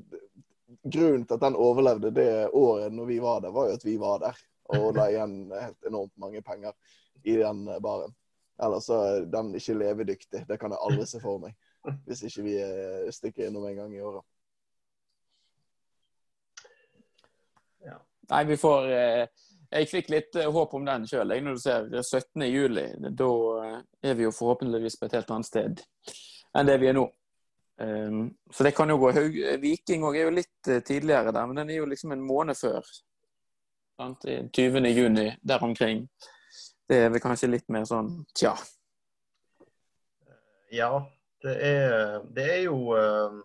[0.83, 3.97] grunnen til at den overlevde det året når vi var der, var jo at vi
[4.03, 6.75] var der og la igjen helt enormt mange penger
[7.23, 8.15] i den baren.
[8.62, 10.43] Ellers er den ikke levedyktig.
[10.49, 11.55] Det kan jeg aldri se for meg.
[12.07, 14.25] Hvis ikke vi eh, stikker innom en gang i året.
[18.27, 19.29] Nei, vi får eh,
[19.70, 22.46] Jeg fikk litt eh, håp om den sjøl, når du ser 17.
[22.49, 22.87] juli.
[23.14, 23.29] Da
[24.03, 25.87] er vi jo forhåpentligvis på et helt annet sted
[26.57, 27.05] enn det vi er nå.
[27.77, 29.11] Um, så det kan jo gå.
[29.61, 32.87] Viking òg er jo litt tidligere der, men den er jo liksom en måned før.
[34.01, 34.25] Sant?
[34.25, 34.88] I 20.
[34.88, 36.07] juni, der omkring.
[36.88, 38.55] Det er vel kanskje litt mer sånn tja.
[40.72, 40.90] ja,
[41.44, 43.40] det er, det er jo eh,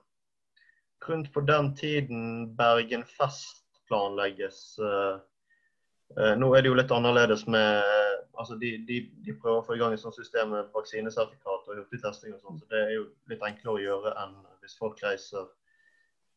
[1.08, 4.80] rundt på den tiden Bergen Fest planlegges.
[4.80, 5.20] eh,
[6.18, 7.84] eh, nå er det jo litt annerledes med
[8.42, 11.82] altså de, de, de prøver å få i gang et sånt system med vaksinesertifikat og
[11.82, 15.50] hurtigtesting og sånn, så det er jo litt enklere å gjøre enn hvis folk reiser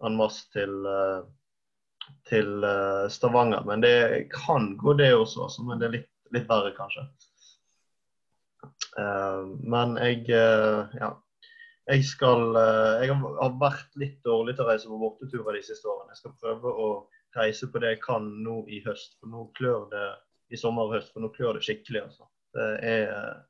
[0.04, 3.64] en masse til, eh, til eh, Stavanger.
[3.68, 3.96] Men det
[4.34, 7.06] kan gå, det også, altså, men det er litt, litt verre, kanskje.
[8.94, 11.08] Men jeg ja.
[11.84, 15.88] Jeg skal eh, Jeg har vært litt dårlig til å reise på borteturer de siste
[15.90, 16.14] årene.
[16.14, 16.86] Jeg skal prøve å
[17.36, 19.18] reise på det jeg kan nå i høst.
[19.20, 20.06] For nå klør det
[20.54, 22.28] i sommer og høst, for nå klør det skikkelig, altså.
[22.54, 23.44] Det er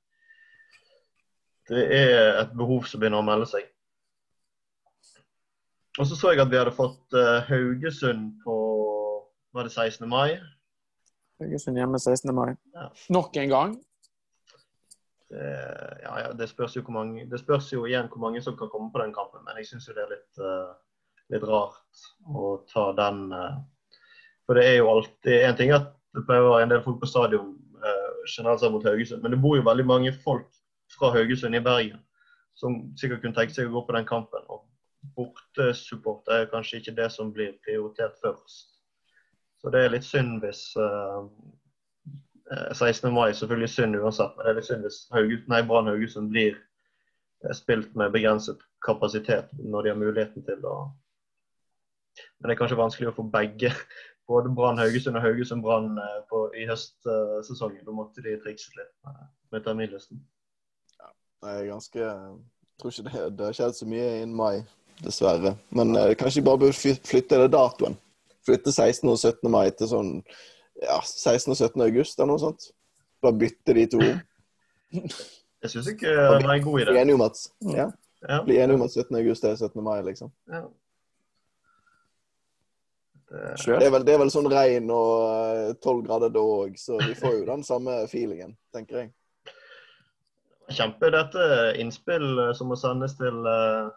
[1.69, 3.71] Det er et behov som begynner å melde seg.
[5.99, 8.57] Og så så jeg at vi hadde fått eh, Haugesund på
[9.55, 10.09] Var det 16.
[10.11, 10.41] mai?
[11.39, 12.35] Haugesund hjemme 16.
[12.35, 12.57] mai.
[12.75, 12.89] Ja.
[13.15, 13.77] Nok en gang.
[15.35, 15.51] Det,
[16.05, 19.01] ja, ja, det spørs mange Det spørs jo igjen hvor mange som kan komme på
[19.03, 20.75] den kampen, men jeg syns det er litt, eh,
[21.35, 23.57] litt rart å ta den eh,
[24.47, 27.01] For det er jo alltid En ting at det pleier å være en del folk
[27.03, 27.51] på stadion
[27.83, 30.47] eh, generelt sett mot Haugesund, men det bor jo veldig mange folk
[30.95, 31.99] fra Haugesund i Bergen
[32.55, 34.47] som sikkert kunne tenke seg å gå på den kampen.
[34.47, 34.63] Og
[35.17, 38.71] bortesupport er kanskje ikke det som blir prioritert først.
[39.61, 41.27] Så det er litt synd hvis eh, eh,
[42.53, 43.13] 16.
[43.13, 46.59] mai selvfølgelig synd uansett, men det er litt synd Brann Haugesund blir
[47.45, 50.77] eh, spilt med begrenset kapasitet når de har muligheten til å
[52.39, 53.73] Men det er kanskje vanskelig å få begge,
[54.31, 57.85] både Brann Haugesund og Haugesund Brann eh, i høstsesongen.
[57.87, 60.21] Da måtte de trikset litt med, med terminlisten.
[61.45, 64.65] Det er ganske Jeg tror ikke det, det har skjedd så mye innen mai,
[65.01, 65.57] dessverre.
[65.71, 67.97] Men eh, kanskje de bare burde flytte det datoen.
[68.45, 69.09] Flytte 16.
[69.09, 69.49] og 17.
[69.51, 70.19] mai til sånn
[70.83, 71.51] ja, 16.
[71.53, 71.83] og 17.
[71.87, 72.71] august eller noe sånt.
[73.23, 74.01] Bare bytte de to.
[74.95, 76.97] Jeg syns ikke det er en god Bli idé.
[77.01, 77.39] enige om at,
[77.75, 77.87] ja,
[78.29, 78.43] Ja.
[78.45, 79.17] bli enige om at 17.
[79.17, 79.83] august er 17.
[79.83, 80.33] mai, liksom.
[80.49, 80.63] Ja.
[83.31, 86.99] Det, Det er vel, det er vel sånn regn og tolv grader da òg, så
[87.01, 89.13] vi får jo den samme feelingen, tenker jeg.
[90.71, 91.47] Kjempe dette
[91.81, 93.89] innspill eh, som må sendes til eh,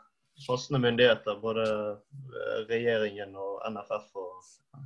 [0.47, 1.37] passende myndigheter.
[1.39, 4.26] Både eh, regjeringen og NFF og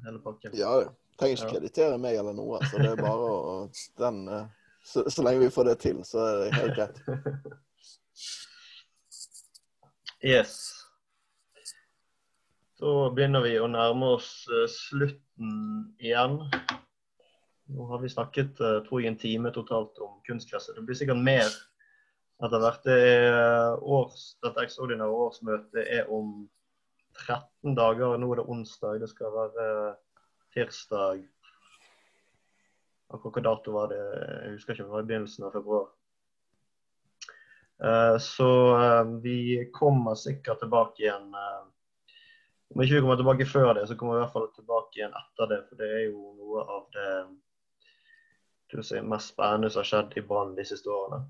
[0.06, 0.56] hele pakken.
[0.58, 0.92] Ja, det.
[1.20, 2.62] Trenger ikke kreditere meg eller noe.
[2.66, 3.56] Så det er bare å
[4.02, 4.46] den, eh,
[4.84, 7.04] så, så lenge vi får det til, så er det helt greit.
[10.22, 10.82] Yes.
[12.78, 15.56] Da begynner vi å nærme oss eh, slutten
[15.98, 16.36] igjen.
[17.74, 20.76] Nå har vi snakket eh, tror jeg, en time totalt om kunstgresset.
[20.78, 21.50] Det blir sikkert mer
[22.42, 22.86] etter hvert.
[22.86, 26.44] Det er års, dette ekstraordinære årsmøtet er om
[27.28, 28.18] 13 dager.
[28.18, 29.00] Nå er det onsdag.
[29.02, 29.68] Det skal være
[30.54, 31.24] tirsdag.
[33.12, 34.00] Akkurat hvilken dato var det?
[34.00, 34.84] Jeg husker ikke.
[34.88, 35.90] Det var i begynnelsen av februar.
[37.84, 41.34] Eh, Så eh, vi kommer sikkert tilbake igjen.
[41.34, 41.64] eh,
[42.72, 45.16] Om ikke vi kommer tilbake før det, så kommer vi i hvert fall tilbake igjen
[45.18, 45.60] etter det.
[45.68, 50.56] For det er jo noe av det si, mest spennende som har skjedd i Brann
[50.56, 51.26] de siste årene.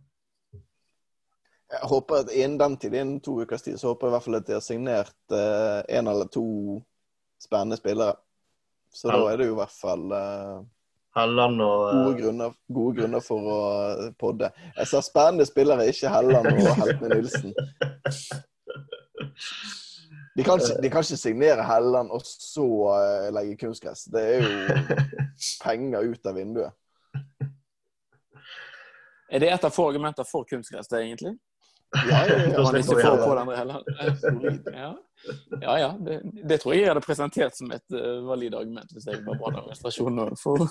[1.72, 4.26] Jeg håper at Innen den tid, innen to ukers tid, så håper jeg i hvert
[4.28, 6.46] fall at de har signert eh, en eller to
[7.42, 8.18] spennende spillere.
[8.92, 10.58] Så da er det jo i hvert fall eh,
[11.16, 13.60] Helland og eh, gode, grunner, gode grunner for å
[13.92, 14.52] eh, podde.
[14.78, 17.56] Jeg sa spennende spillere, ikke Helland og Heltene Nilsen.
[20.38, 24.06] De kan, ikke, de kan ikke signere Helland og så eh, legge kunstgress.
[24.12, 24.92] Det er jo
[25.66, 26.78] penger ut av vinduet.
[29.32, 31.36] Er det et av få argumenter for kunstgress, det, egentlig?
[31.92, 32.52] Ja, ja, ja.
[32.56, 33.80] Da Man ikke på den heller.
[34.72, 34.92] Ja,
[35.62, 35.74] ja.
[35.82, 39.20] ja det, det tror jeg jeg hadde presentert som et uh, valid argument hvis jeg
[39.26, 40.70] var og for-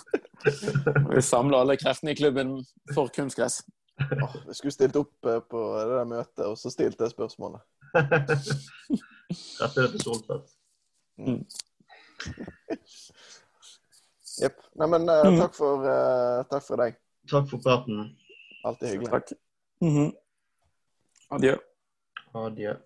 [1.18, 2.54] å samle alle kreftene i klubben
[2.94, 3.60] for kunstgress.
[4.00, 7.60] Oh, jeg skulle stilt opp uh, på det der møtet og så stilt det spørsmålet.
[9.60, 10.48] Rett til Soltvedt.
[14.40, 14.56] Jepp.
[14.80, 15.38] Neimen, uh, Mm.
[15.42, 16.96] takk, for, eh, takk for deg.
[17.30, 18.06] Takk for praten.
[18.64, 19.12] Alltid hyggelig.
[19.12, 20.16] Takk.
[21.30, 22.58] Odd.
[22.58, 22.76] Yeah.